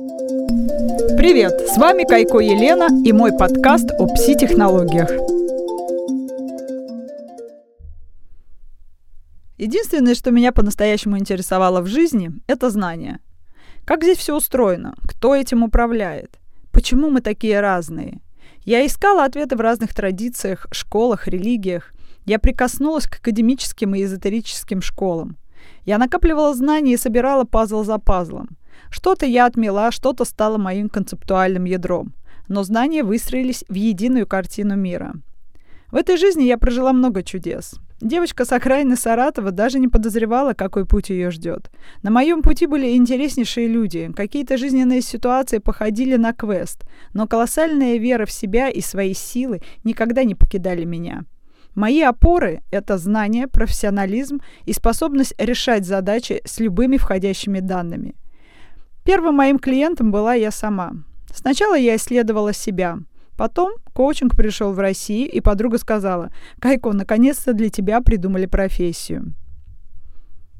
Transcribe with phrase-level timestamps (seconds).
[0.00, 1.68] Привет!
[1.68, 5.10] С вами Кайко Елена и мой подкаст о пси-технологиях.
[9.58, 13.20] Единственное, что меня по-настоящему интересовало в жизни, это знания.
[13.84, 14.94] Как здесь все устроено?
[15.06, 16.38] Кто этим управляет?
[16.72, 18.22] Почему мы такие разные?
[18.64, 21.92] Я искала ответы в разных традициях, школах, религиях.
[22.24, 25.36] Я прикоснулась к академическим и эзотерическим школам.
[25.84, 28.56] Я накапливала знания и собирала пазл за пазлом.
[28.88, 32.14] Что-то я отмела, что-то стало моим концептуальным ядром.
[32.48, 35.14] Но знания выстроились в единую картину мира.
[35.90, 37.74] В этой жизни я прожила много чудес.
[38.00, 41.70] Девочка с окраины Саратова даже не подозревала, какой путь ее ждет.
[42.02, 44.10] На моем пути были интереснейшие люди.
[44.16, 50.24] Какие-то жизненные ситуации походили на квест, но колоссальная вера в себя и свои силы никогда
[50.24, 51.24] не покидали меня.
[51.74, 58.14] Мои опоры– это знание, профессионализм и способность решать задачи с любыми входящими данными.
[59.04, 60.92] Первым моим клиентом была я сама.
[61.32, 62.98] Сначала я исследовала себя.
[63.36, 69.34] Потом коучинг пришел в Россию, и подруга сказала, «Кайко, наконец-то для тебя придумали профессию».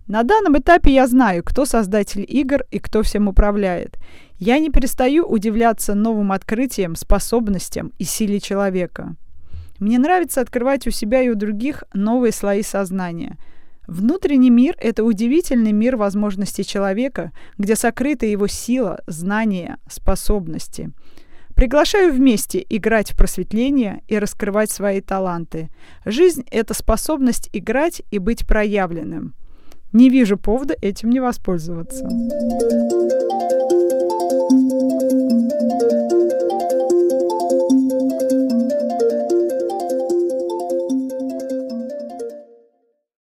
[0.06, 3.98] На данном этапе я знаю, кто создатель игр и кто всем управляет.
[4.38, 9.14] Я не перестаю удивляться новым открытиям, способностям и силе человека.
[9.78, 13.36] Мне нравится открывать у себя и у других новые слои сознания–
[13.91, 20.92] Внутренний мир– это удивительный мир возможностей человека, где сокрыта его сила, знания, способности.
[21.56, 25.70] Приглашаю вместе играть в просветление и раскрывать свои таланты.
[26.05, 29.34] Жизнь– это способность играть и быть проявленным.
[29.92, 32.08] Не вижу повода этим не воспользоваться.